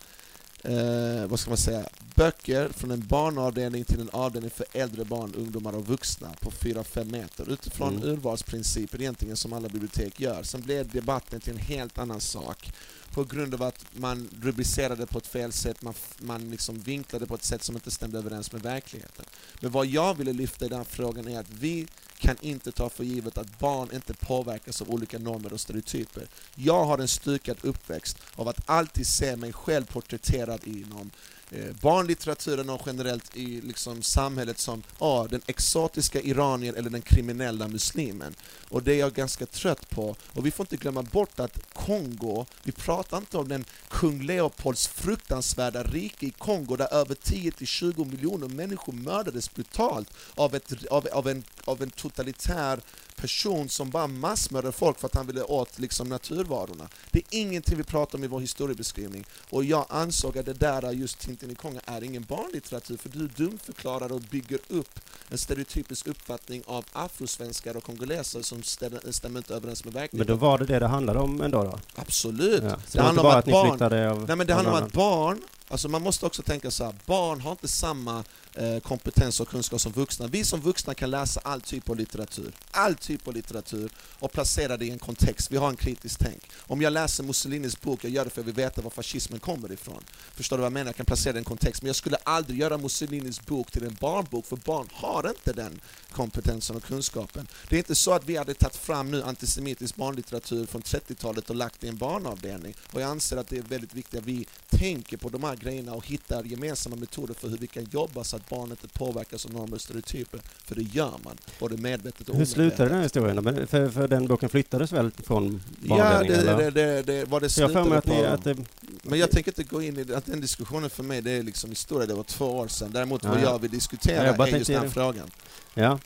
[0.63, 1.85] eh, vad ska man säga,
[2.21, 7.11] böcker från en barnavdelning till en avdelning för äldre barn, ungdomar och vuxna på 4-5
[7.11, 8.09] meter utifrån Mm.
[8.09, 10.43] urvalsprinciper egentligen som alla bibliotek gör.
[10.43, 12.71] Sen blev debatten till en helt annan sak
[13.13, 17.35] på grund av att man rubricerade på ett fel sätt, man, man liksom vinklade på
[17.35, 19.25] ett sätt som inte stämde överens med verkligheten.
[19.59, 21.87] Men vad jag ville lyfta i den här frågan är att vi
[22.19, 26.27] kan inte ta för givet att barn inte påverkas av olika normer och stereotyper.
[26.55, 31.75] Jag har en stukad uppväxt av att alltid se mig själv porträtterad inom eh, Eh,
[31.81, 38.35] barnlitteraturen och generellt i liksom, samhället som ah, den exotiska iranier eller den kriminella muslimen.
[38.69, 40.15] Och det är jag ganska trött på.
[40.33, 44.87] Och vi får inte glömma bort att Kongo, vi pratar inte om den kung Leopolds
[44.87, 51.27] fruktansvärda rike i Kongo där över 10-20 miljoner människor mördades brutalt av, ett, av, av,
[51.27, 52.79] en, av en totalitär
[53.21, 56.89] person som bara massmördade folk för att han ville åt liksom, naturvarorna.
[57.11, 59.25] Det är ingenting vi pratar om i vår historiebeskrivning.
[59.49, 63.27] Och jag ansåg att det där just Tintin i Kongo är ingen barnlitteratur för du
[63.27, 69.53] dumförklarar och bygger upp en stereotypisk uppfattning av afrosvenskar och kongoleser som stämmer, stämmer inte
[69.55, 70.37] överens med Men verkligheten.
[70.37, 71.79] då var det det det handlade om ändå då?
[71.95, 72.63] Absolut!
[72.63, 72.69] Ja.
[72.69, 74.25] Det det handlar om att barn- av...
[74.27, 77.41] Nej men det handlar om att barn, alltså man måste också tänka så här, barn
[77.41, 80.27] har inte samma eh, kompetens och kunskap som vuxna.
[80.27, 84.77] Vi som vuxna kan läsa all typ av litteratur, all typ av litteratur och placera
[84.77, 85.51] det i en kontext.
[85.51, 86.49] Vi har en kritisk tänk.
[86.57, 89.39] Om jag läser Mussolinis bok, jag gör det för att jag vill veta var fascismen
[89.39, 90.03] kommer ifrån.
[90.33, 90.87] Förstår du vad jag menar?
[90.87, 91.81] Jag kan placera det i en kontext.
[91.81, 95.81] Men jag skulle aldrig göra Mussolinis bok till en barnbok, för barn har inte den
[96.11, 97.47] kompetensen och kunskapen.
[97.69, 101.55] Det är inte så att vi hade tagit fram nu antisemitisk barnlitteratur från 30-talet och
[101.55, 102.73] lagt i en barnavdelning.
[102.93, 105.93] Och jag anser att det är väldigt viktigt att vi tänker på de här grejerna
[105.93, 109.53] och hittar gemensamma metoder för hur vi kan jobba så att barn inte påverkas av
[109.53, 110.41] normer och stereotyper.
[110.65, 113.21] För det gör man, både medvetet och Hur slutade den omedvetet.
[113.23, 116.45] här historien För, för den boken flyttades väl från Ja, barnavdelningen?
[116.45, 116.71] det, eller?
[116.71, 118.23] det, det, det, vad det jag slutade på.
[118.25, 118.57] att det,
[119.03, 121.69] Men jag tänker inte gå in i att den diskussionen för mig det är liksom
[121.69, 122.89] historia, det var två år sedan.
[122.91, 123.49] Däremot vad Ja, ja.
[123.51, 125.31] jag vill diskutera Ja, jag är just den frågan.
[125.73, 125.99] Ja,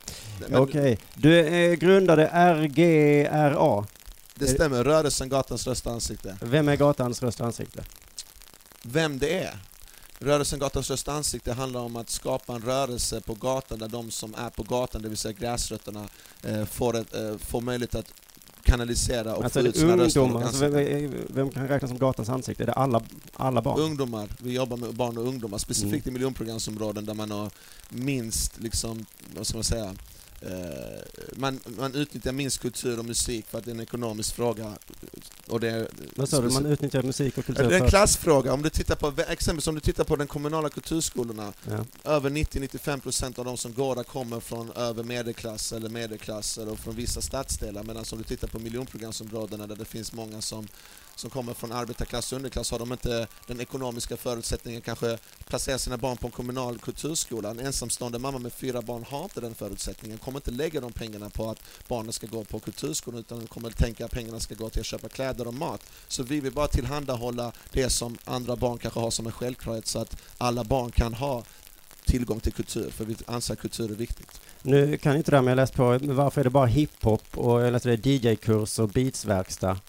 [0.51, 0.99] okej.
[1.15, 3.85] Du eh, grundade RGRA.
[4.35, 6.37] Det stämmer, rörelsen Gatans rösta ansikte.
[6.41, 7.83] Vem är gatans röst ansikte?
[8.83, 9.57] Vem det är?
[10.19, 14.35] Rörelsen Gatans rösta ansikte handlar om att skapa en rörelse på gatan där de som
[14.35, 16.07] är på gatan, det vill säga gräsrötterna,
[16.43, 18.13] eh, får, ett, eh, får möjlighet att
[18.65, 20.45] kanalisera och Alltså få ut sina röster ungdomar?
[20.45, 21.25] Alltså, ansikten.
[21.29, 22.63] vem, kan räknas som gatans ansikte?
[22.63, 23.01] Är det alla,
[23.33, 23.79] alla barn?
[23.79, 26.09] Ungdomar, vi jobbar med barn och ungdomar, specifikt Mm.
[26.09, 27.49] i miljonprogramsområden där man har
[27.89, 29.05] minst, liksom,
[29.37, 29.93] vad ska man säga,
[31.35, 34.73] man, man utnyttjar minst kultur och musik för att det är en ekonomisk fråga
[35.47, 38.53] och det, Vad sa du, man utnyttjar musik och kultur det är en klassfråga.
[38.53, 41.85] Om du tittar på, exempelvis om du tittar på den kommunala kulturskolorna, Ja.
[42.11, 46.95] över 90-95% av de som går där kommer från över medelklass eller medelklass eller från
[46.95, 47.83] vissa stadsdelar.
[47.83, 50.67] Medan om du tittar på miljonprogramsområdena där det finns många som,
[51.15, 55.97] som kommer från arbetarklass och underklass har de inte den ekonomiska förutsättningen kanske placera sina
[55.97, 57.49] barn på en kommunal kulturskola.
[57.49, 61.29] En ensamstående mamma med fyra barn har inte den förutsättningen, kommer inte lägga de pengarna
[61.29, 64.79] på att barnen ska gå på kulturskolan utan kommer tänka att pengarna ska gå till
[64.79, 65.81] att köpa kläder och mat.
[66.07, 69.99] Så vi vill bara tillhandahålla det som andra barn kanske har som en självklarhet så
[69.99, 71.43] att alla barn kan ha
[72.05, 74.41] tillgång till kultur, för vi anser att kultur är viktigt.
[74.61, 77.37] Nu kan jag inte det här men jag läst på, varför är det bara hiphop
[77.37, 79.79] och jag läste det DJ-kurs och beatsverkstad?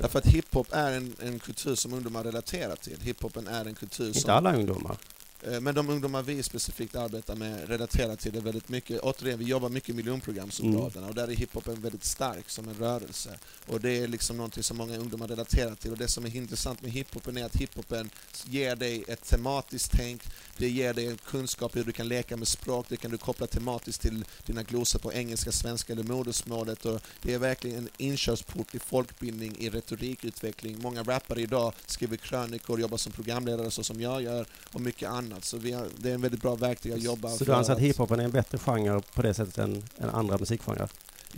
[0.00, 3.00] Därför att hiphop är en, en kultur som ungdomar relaterar till.
[3.00, 4.30] Hiphopen är en kultur Inte som...
[4.30, 4.96] alla ungdomar.
[5.42, 9.00] Eh, Men de ungdomar vi specifikt arbetar med relaterar till det väldigt mycket.
[9.00, 13.38] Återigen, vi jobbar mycket i miljonprogramsområdena och där är hiphopen väldigt stark som en rörelse.
[13.66, 15.90] Och det är liksom någonting som många ungdomar relaterar till.
[15.90, 18.10] Och det som är intressant med hiphopen är att hiphopen
[18.44, 20.22] ger dig ett tematiskt tänk,
[20.58, 23.46] det ger dig en kunskap hur du kan leka med språk, det kan du koppla
[23.46, 26.84] tematiskt till dina glosor på engelska, svenska eller modersmålet.
[26.86, 30.78] Och det är verkligen en inkörsport i folkbildning, i retorikutveckling.
[30.82, 35.44] Många rappare idag skriver krönikor, jobbar som programledare så som jag gör och mycket annat.
[35.44, 37.82] Så har, det är en väldigt bra verktyg att jobba Så du anser att att-
[37.82, 40.88] hiphopen är en bättre genre på det sättet än, än andra musikgenrer?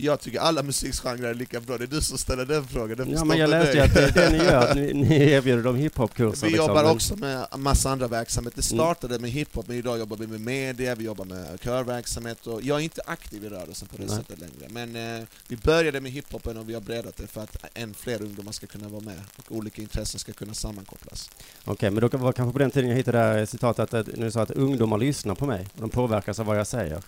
[0.01, 2.97] Jag tycker alla musikgenrer är lika bra, det är du som ställer den frågan.
[2.97, 5.63] Den Ja men jag läste ju att det, det ni gör, att ni, ni erbjuder
[5.63, 6.45] dem hiphopkurser.
[6.47, 8.57] Vi liksom, jobbar men- också med massa andra verksamheter.
[8.61, 8.77] Det Mm.
[8.85, 12.47] startade med hiphop, men idag jobbar vi med media, vi jobbar med körverksamhet.
[12.47, 14.15] Och jag är inte aktiv i rörelsen på det Nej.
[14.17, 14.89] sättet längre.
[14.89, 18.21] Men eh, vi började med hiphopen och vi har breddat det för att än fler
[18.21, 21.29] ungdomar ska kunna vara med och olika intressen ska kunna sammankopplas.
[21.65, 24.25] Okej, men då var kanske på den tiden jag hittade det här citatet att när
[24.25, 27.01] du sa att ungdomar lyssnar på mig och de påverkas av vad jag säger.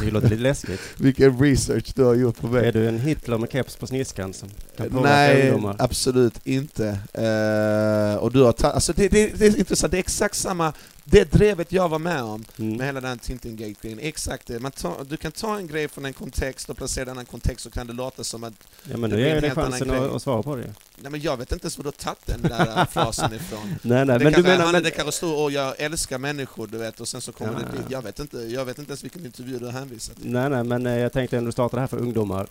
[0.00, 0.80] Det låter lite läskigt.
[0.96, 4.48] Vilken research du har gjort på Är du en Hitler med keps på sniskan som
[4.76, 5.76] kan Nej, ungdomar?
[5.78, 6.86] absolut inte.
[7.12, 10.72] Eh, och du har alltså det, det, det är intressant, det är exakt samma,
[11.04, 12.76] det drevet jag var med om Mm.
[12.76, 14.60] med hela den Tintin-gate-grejen, exakt det.
[14.60, 17.16] Man tar, du kan ta en grej från en kontext och placera den i en
[17.16, 18.52] annan kontext så kan det låta som att
[18.90, 20.74] Ja men nu ger jag dig chansen att, att svara på det.
[21.02, 23.60] Nej men jag vet inte ens var du har tagit den där frasen ifrån.
[23.82, 24.64] Nej nej, det men du kanske, menar...
[24.64, 27.52] han, Men, det kanske står åh jag älskar människor du vet och sen så kommer
[27.52, 27.80] Ja, det dit.
[27.88, 27.96] ja.
[27.96, 30.30] Jag vet inte, jag vet inte ens vilken intervju du har hänvisat till.
[30.30, 32.46] nej nej, men eh, jag tänkte ändå starta det här för ungdomar.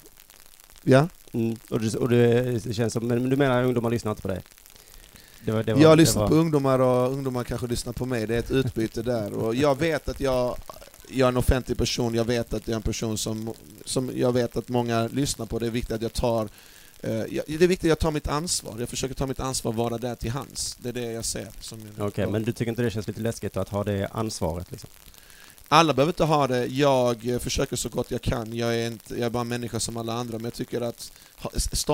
[0.84, 1.08] Ja?
[1.32, 1.56] Mm.
[1.70, 4.28] Och, du, och det, det känns som, men du menar att ungdomar lyssnar inte på
[4.28, 4.42] dig?
[5.46, 8.06] Det var, det var, jag det lyssnar var- på ungdomar och ungdomar kanske lyssnar på
[8.06, 9.34] mig, det är ett utbyte där.
[9.34, 10.58] Och jag vet att jag,
[11.10, 13.54] jag är en offentlig person, jag vet att jag är en person som,
[13.86, 15.60] som jag vet att många lyssnar på.
[15.60, 16.50] Det är viktigt att jag tar eh,
[17.02, 18.76] det är viktigt att jag tar mitt ansvar.
[18.80, 20.78] Jag försöker ta mitt ansvar och vara där till hands.
[20.80, 21.48] Det är det jag ser.
[21.98, 22.32] Okej, roll.
[22.32, 24.90] men du tycker inte det känns lite läskigt att ha det ansvaret liksom?
[25.72, 28.54] Alla behöver inte ha det, jag eh, försöker så gott jag kan.
[28.54, 31.12] Jag är, inte, jag är bara en människa som alla andra, men jag tycker att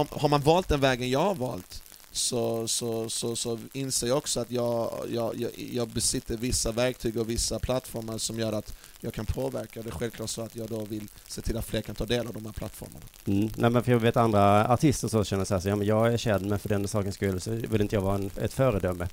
[0.10, 1.84] har man valt den vägen jag har valt
[2.16, 7.18] så, så, så, så inser jag också att jag, jag, jag, jag besitter vissa verktyg
[7.18, 9.82] och vissa plattformar som gör att jag kan påverka.
[9.82, 12.28] Det är självklart så att jag då vill se till att fler kan ta del
[12.28, 13.06] av de här plattformarna.
[13.26, 13.50] Mm.
[13.58, 16.14] Nej men för jag vet andra artister så känner så här, så, ja men jag
[16.14, 19.08] är känd men för den sakens skull så vill inte jag vara en, ett föredöme.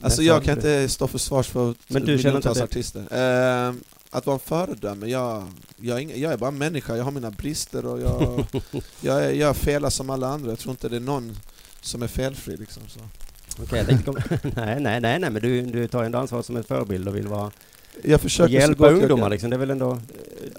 [0.00, 3.00] Alltså jag kan inte stå för svars för Men du känner inte att det- artister.
[3.68, 3.74] Eh,
[4.10, 7.10] att vara en föredöme, jag, jag, är ing- jag är bara en människa, jag har
[7.10, 8.46] mina brister och jag,
[9.00, 10.50] jag, är, jag felar som alla andra.
[10.50, 11.36] Jag tror inte det är någon
[11.88, 12.56] som är felfri.
[12.56, 13.00] Liksom, så.
[14.04, 14.14] Kom...
[14.42, 17.28] nej, nej, nej, nej, men du, du tar ändå ansvar som en förebild och vill
[17.28, 17.50] vara...
[18.04, 20.00] Jag försöker hjälpa ungdomar liksom, det är väl ändå...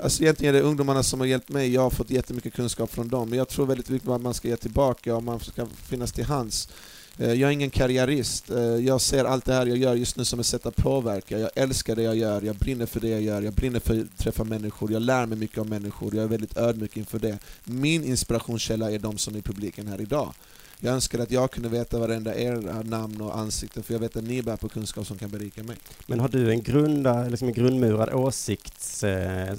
[0.03, 3.07] Alltså egentligen är det ungdomarna som har hjälpt mig, jag har fått jättemycket kunskap från
[3.07, 3.29] dem.
[3.29, 6.11] Men jag tror väldigt mycket på att man ska ge tillbaka och man ska finnas
[6.11, 6.69] till hands.
[7.17, 10.25] Eh, Jag är ingen karriärist, Eh, jag ser allt det här jag gör just nu
[10.25, 11.39] som ett sätt att påverka.
[11.39, 14.17] Jag älskar det jag gör, jag brinner för det jag gör, jag brinner för att
[14.17, 17.37] träffa människor, jag lär mig mycket om människor, jag är väldigt ödmjuk inför det.
[17.63, 20.33] Min inspirationskälla är de som är i publiken här idag.
[20.81, 24.23] Jag önskar att jag kunde veta varenda era namn och ansikten, för jag vet att
[24.23, 25.75] ni bär på kunskap som kan berika mig.
[26.07, 29.55] Men har du en grunda, liksom en grundmurad åsikt eh, eh,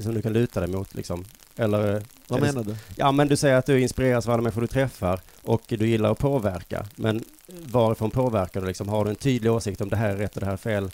[0.00, 1.24] som du kan luta dig mot liksom?
[1.56, 1.96] Eller?
[1.96, 2.76] eh, Vad menar du?
[2.96, 6.12] Ja men du säger att du inspireras av alla människor du träffar och du gillar
[6.12, 6.86] att påverka.
[6.96, 8.88] Men varifrån påverkar du liksom?
[8.88, 10.90] Har du en tydlig åsikt om det här är rätt och det här är fel?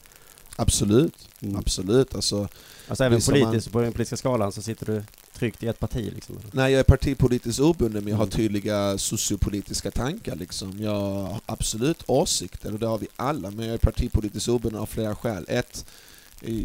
[0.55, 1.55] Absolut, Mm.
[1.55, 2.15] absolut.
[2.15, 2.47] Alltså,
[2.87, 6.39] Alltså även politiskt, på den politiska skalan så sitter du tryggt i ett parti liksom?
[6.51, 8.31] Nej, jag är partipolitiskt obunden men jag har Mm.
[8.31, 10.35] tydliga sociopolitiska tankar.
[10.35, 10.81] Liksom.
[10.81, 14.85] Jag har absolut åsikter, och det har vi alla, men jag är partipolitiskt obunden av
[14.85, 15.45] flera skäl.
[15.47, 15.85] Ett,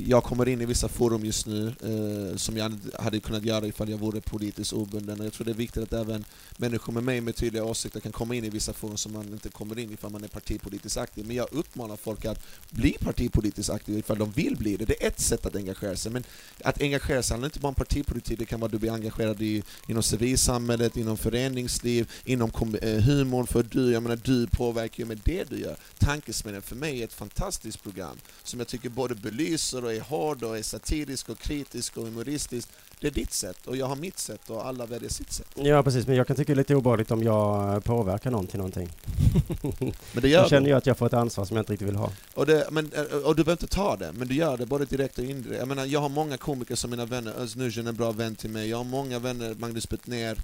[0.07, 3.89] jag kommer in i vissa forum just nu eh, som jag hade kunnat göra ifall
[3.89, 5.21] jag vore politiskt obunden.
[5.21, 6.25] Och jag tror det är viktigt att även
[6.57, 9.49] människor med mig med tydliga åsikter kan komma in i vissa forum som man inte
[9.49, 11.27] kommer in ifall man är partipolitiskt aktiv.
[11.27, 14.85] Men jag uppmanar folk att bli partipolitiskt aktiva ifall de vill bli det.
[14.85, 16.13] Det är ett sätt att engagera sig.
[16.13, 16.25] Men
[16.65, 19.43] att engagera sig handlar inte bara om partipolitik, det kan vara att du blir engagerad
[19.43, 22.51] i, inom civilsamhället, inom föreningsliv, inom
[22.83, 23.45] eh, humor.
[23.45, 25.77] För du, jag menar, du påverkar ju med det du gör.
[25.99, 30.43] Tankesmedjan för mig är ett fantastiskt program som jag tycker både belyser och är hård
[30.43, 32.69] och är satirisk och kritisk och humoristisk.
[33.01, 35.47] Det är ditt sätt och jag har mitt sätt och alla väljer sitt sätt.
[35.55, 38.59] Ja precis, men jag kan tycka det är lite obehagligt om jag påverkar någon till
[38.59, 38.93] någonting.
[40.13, 41.89] Men det gör jag känner ju att jag får ett ansvar som jag inte riktigt
[41.89, 42.13] vill ha.
[42.35, 42.91] Och, det, men,
[43.25, 45.59] och du behöver inte ta det, men du gör det både direkt och indirekt.
[45.59, 48.37] Jag menar, jag har många komiker som mina vänner, Özz Nujen är en bra vän
[48.37, 50.39] till mig, jag har många vänner, Magnus Bettner,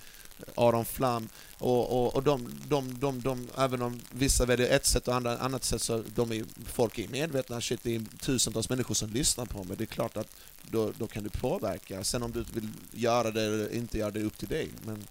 [0.55, 5.09] Aron Flam, och, och, och de, de, de, de, även om vissa väljer ett sätt
[5.09, 8.94] och andra annat sätt så de är, folk är medvetna, shit det är tusentals människor
[8.94, 10.29] som lyssnar på mig, det är klart att
[10.70, 12.05] då, då kan du påverka.
[12.05, 14.68] Sen om du vill göra det eller inte göra det, är upp till dig.
[14.87, 15.05] Men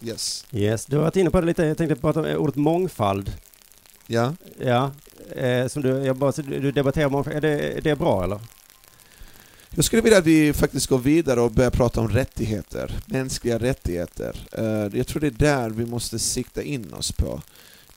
[0.00, 0.46] yes.
[0.52, 3.32] Yes, du har varit inne på det lite, jag tänkte prata om ordet mångfald.
[4.06, 4.34] Ja.
[4.58, 4.90] Ja,
[5.36, 8.40] eh, som du, jag bara, du debatterar mångfald, är det, är det bra eller?
[9.76, 14.46] Jag skulle vilja att vi faktiskt går vidare och börjar prata om rättigheter, mänskliga rättigheter.
[14.52, 17.42] Eh, jag tror det är där vi måste sikta in oss på.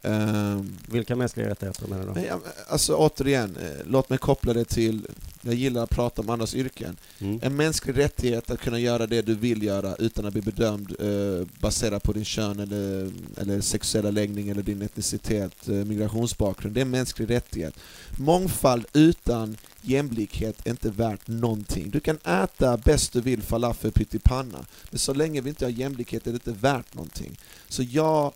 [0.05, 2.29] Uh, Vilka mänskliga rättigheter menar du?
[2.67, 5.07] Alltså återigen, uh, låt mig koppla det till,
[5.41, 6.97] jag gillar att prata om andras yrken.
[7.19, 7.39] Mm.
[7.43, 11.47] En mänsklig rättighet att kunna göra det du vill göra utan att bli bedömd uh,
[11.59, 16.75] baserat på din kön eller, eller sexuella läggning eller din etnicitet, migrationsbakgrund.
[16.75, 17.73] Det är en mänsklig rättighet.
[18.17, 21.89] Mångfald utan jämlikhet är inte värt någonting.
[21.89, 26.27] Du kan äta bäst du vill falafel pyttipanna, men så länge vi inte har jämlikhet
[26.27, 27.39] är det inte värt någonting.
[27.69, 28.33] Så jag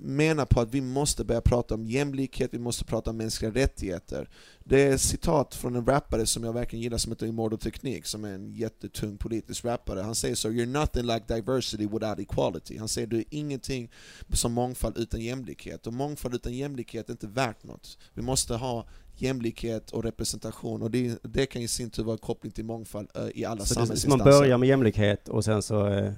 [0.00, 4.28] menar på att vi måste börja prata om jämlikhet, vi måste prata om mänskliga rättigheter.
[4.64, 8.08] Det är ett citat från en rappare som jag verkligen gillar som heter Immortal Technique,
[8.08, 10.00] som är en jättetung politisk rappare.
[10.00, 12.78] Han säger så, “You're nothing like diversity without equality”.
[12.78, 13.90] Han säger du är ingenting
[14.32, 17.98] som mångfald utan jämlikhet, och mångfald utan jämlikhet är inte värt något.
[18.14, 22.52] Vi måste ha jämlikhet och representation och det, det kan i sin tur vara koppling
[22.52, 24.24] till mångfald uh, i alla så samhällsinstanser.
[24.24, 26.12] Så man börjar med jämlikhet och sen så, uh,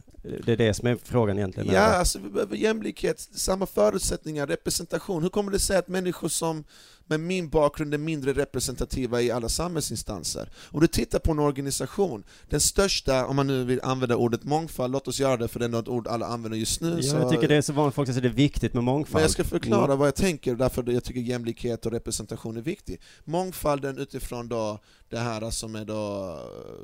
[0.45, 1.75] det är det som är frågan egentligen?
[1.75, 5.23] Ja, alltså vi behöver jämlikhet, samma förutsättningar, representation.
[5.23, 6.65] Hur kommer det sig att människor som
[7.09, 10.51] med min bakgrund är mindre representativa i alla samhällsinstanser.
[10.71, 14.93] Om du tittar på en organisation, den största, om man nu vill använda ordet mångfald,
[14.93, 16.97] låt oss göra det för det är ett ord alla använder just nu.
[16.97, 17.17] Ja, så...
[17.17, 19.15] Jag tycker det är så vanligt folk att det är viktigt med mångfald.
[19.15, 19.99] Men jag ska förklara mm.
[19.99, 23.01] vad jag tänker, därför jag tycker jämlikhet och representation är viktigt.
[23.25, 26.39] Mångfalden utifrån då det här som är då,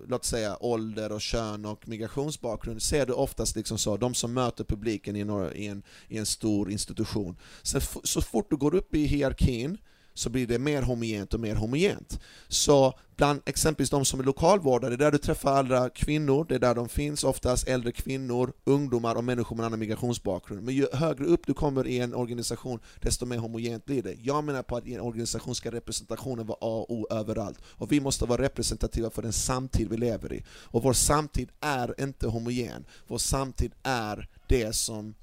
[0.09, 4.65] låt säga ålder och kön och migrationsbakgrund, ser du oftast liksom så, de som möter
[4.65, 7.37] publiken i en, i en, i en stor institution.
[7.63, 9.79] Sen, så fort du går upp i hierarkin,
[10.15, 12.21] så blir det mer homogent och mer homogent.
[12.49, 16.55] Så bland exempelvis de som är lokalvårdare, det är där du träffar alla kvinnor, det
[16.55, 20.63] är där de finns, oftast äldre kvinnor, ungdomar och människor med annan migrationsbakgrund.
[20.63, 24.17] Men ju högre upp du kommer i en organisation, desto mer homogent blir det.
[24.23, 27.59] Jag menar på att i en organisation ska representationen vara A och O överallt.
[27.65, 30.45] Och vi måste vara representativa för den samtid vi lever i.
[30.49, 32.85] Och vår samtid är inte homogen.
[33.07, 35.15] Vår samtid är det som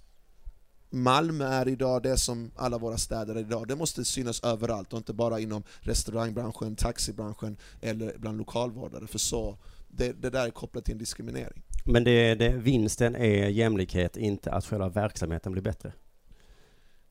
[0.94, 4.98] Malmö är idag, det som alla våra städer är idag, det måste synas överallt och
[4.98, 10.86] inte bara inom restaurangbranschen, taxibranschen eller bland lokalvårdare, för så, det, det där är kopplat
[10.86, 11.64] till en diskriminering.
[11.86, 15.94] Men det, det, vinsten är jämlikhet, inte att själva verksamheten blir bättre?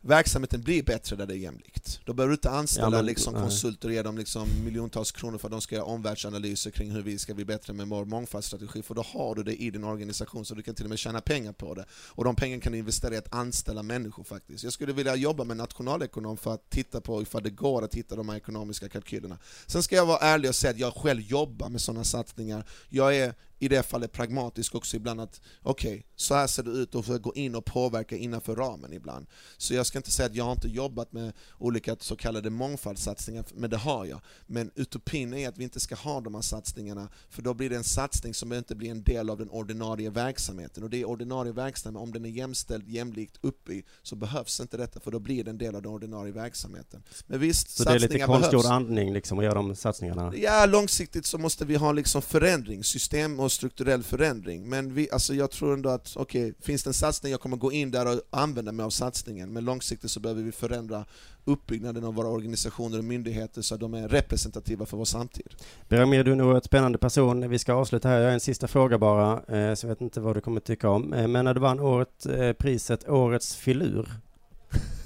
[0.01, 2.01] Verksamheten blir bättre där det är jämlikt.
[2.05, 5.39] Då behöver du inte anställa ja, men, liksom, konsulter och ge dem liksom miljontals kronor
[5.39, 8.83] för att de ska göra omvärldsanalyser kring hur vi ska bli bättre med vår mångfaldsstrategi,
[8.83, 11.21] för då har du det i din organisation så du kan till och med tjäna
[11.21, 11.85] pengar på det.
[11.93, 14.65] Och de pengarna kan du investera i att anställa människor faktiskt.
[14.65, 18.17] Jag skulle vilja jobba med nationalekonom för att titta på ifall det går att hitta
[18.17, 19.39] de här ekonomiska kalkylerna.
[19.67, 22.65] Sen ska jag vara ärlig och säga att jag själv jobbar med sådana satsningar.
[22.89, 26.71] Jag är i det fallet pragmatisk också ibland att okej, okay, så här ser det
[26.71, 29.27] ut och gå in och påverka innanför ramen ibland.
[29.57, 33.71] Så jag ska inte säga att jag inte jobbat med olika så kallade mångfaldssatsningar, men
[33.71, 34.21] det har jag.
[34.47, 37.77] Men utopin är att vi inte ska ha de här satsningarna, för då blir det
[37.77, 40.83] en satsning som inte blir en del av den ordinarie verksamheten.
[40.83, 43.39] Och det är ordinarie verksamhet, om den är jämställd, jämlikt
[43.71, 47.03] i, så behövs inte detta, för då blir det en del av den ordinarie verksamheten.
[47.27, 50.33] Men visst, Så det är lite konstgjord andning liksom att göra de satsningarna?
[50.37, 54.69] Ja, långsiktigt så måste vi ha liksom förändring, system och och strukturell förändring.
[54.69, 57.57] Men vi, alltså jag tror ändå att, okej, okay, finns det en satsning, jag kommer
[57.57, 61.05] gå in där och använda mig av satsningen, men långsiktigt så behöver vi förändra
[61.45, 65.55] uppbyggnaden av våra organisationer och myndigheter så att de är representativa för vår samtid.
[65.89, 67.49] Beramir, du är nog ett spännande person.
[67.49, 68.19] Vi ska avsluta här.
[68.19, 70.89] Jag har en sista fråga bara, eh, så jag vet inte vad du kommer tycka
[70.89, 71.13] om.
[71.13, 74.09] Eh, men när du vann året, eh, priset Årets filur,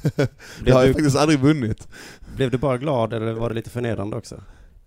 [0.64, 1.88] det har jag du, faktiskt aldrig vunnit.
[2.36, 4.40] Blev du bara glad eller var det lite förnedrande också?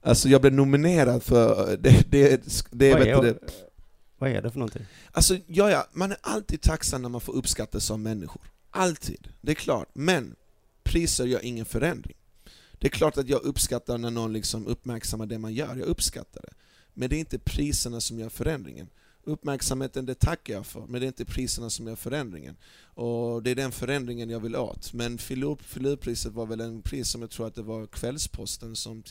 [0.08, 2.42] Alltså jag blev nominerad för, det, det,
[2.72, 3.40] det, Vad är, det.
[4.18, 4.86] vad är det för någonting?
[5.12, 8.42] Alltså ja, ja, man är alltid tacksam när man får uppskattas av människor.
[8.72, 9.90] Alltid, det är klart.
[9.94, 10.36] Men
[10.84, 12.18] priser gör ingen förändring.
[12.72, 16.42] Det är klart att jag uppskattar när någon liksom uppmärksammar det man gör, jag uppskattar
[16.42, 16.54] det.
[16.94, 18.90] Men det är inte priserna som gör förändringen.
[19.28, 22.58] Uppmärksamheten det tackar jag för, men det är inte priserna som gör förändringen.
[22.84, 24.94] Och det är den förändringen jag vill åt.
[24.94, 29.04] Men filur- Filurpriset var väl en pris som jag tror att det var Kvällsposten som,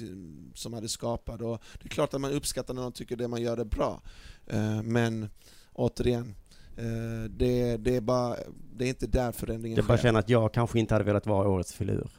[0.55, 1.41] som hade skapat.
[1.41, 4.03] Och det är klart att man uppskattar när någon tycker det man gör är bra.
[4.47, 5.29] Eh, Men
[5.73, 6.35] återigen,
[6.77, 8.37] eh, det, det, är bara,
[8.77, 10.03] det är inte där förändringen Jag bara sker.
[10.09, 12.11] känner att jag kanske inte hade velat vara årets filur.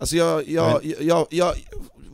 [0.00, 1.54] Alltså jag, jag, jag, jag,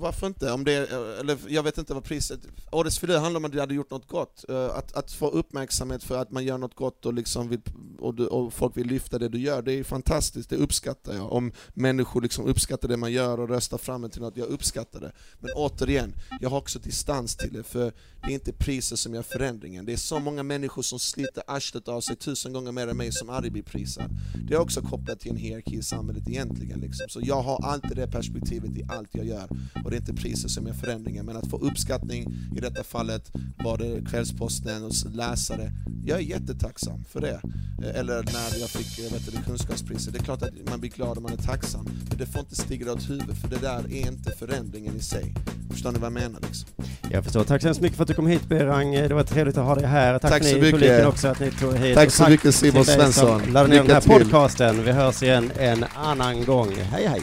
[0.05, 0.53] varför inte?
[0.53, 0.73] Om det,
[1.21, 2.41] eller jag vet inte vad priset...
[2.73, 4.45] Årets filur handlar om att du hade gjort något gott.
[4.49, 7.61] Eh, att, att få uppmärksamhet för att man gör något gott och, liksom vill,
[7.99, 11.33] och, du, och folk vill lyfta det du gör, det är fantastiskt, det uppskattar jag.
[11.33, 15.01] Om människor liksom uppskattar det man gör och röstar fram det till något, jag uppskattar
[15.01, 15.13] det.
[15.41, 17.93] Men återigen, jag har också distans till det, för
[18.23, 19.87] det är inte priset som gör förändringen.
[19.87, 23.13] Det är så många människor som sliter arslet av sig tusen gånger mer än mig
[23.13, 24.11] som aldrig blir prisad.
[24.49, 26.81] Det är också kopplat till en hierarki i samhället egentligen.
[26.81, 27.07] Liksom.
[27.09, 29.49] Så jag har alltid det perspektivet i allt jag gör.
[29.85, 31.27] Och det är inte priset som gör förändringen.
[31.27, 33.33] Men att få uppskattning, i detta fallet
[33.65, 35.73] var det Kvällsposten och läsare.
[36.07, 37.41] Jag är jättetacksam för det.
[37.83, 40.13] Eh, Eller när jag fick eh, vet du, det, kunskapspriset.
[40.13, 41.85] Det är klart att man blir glad och man är tacksam.
[42.09, 45.35] Men det får inte stiga åt huvudet, för det där är inte förändringen i sig.
[45.71, 46.41] Förstår ni vad jag menar?
[46.41, 46.69] Liksom?
[47.11, 47.45] Jag förstår.
[47.45, 48.93] Tack så hemskt mycket för att du kom hit Berang.
[48.93, 50.19] Det var trevligt att ha dig här.
[50.19, 51.95] Tack, Tack så ni publiken också att ni tog hit.
[51.95, 53.43] Tack Och så mycket, Simon Svensson.
[53.53, 54.11] laddade ner den här till.
[54.11, 54.85] podcasten.
[54.85, 56.73] Vi hörs igen en annan gång.
[56.75, 57.23] Hej hej!